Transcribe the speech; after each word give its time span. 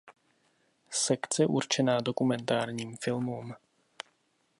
Sekce 0.89 1.45
určená 1.45 2.01
dokumentárním 2.01 2.97
filmům. 2.97 3.53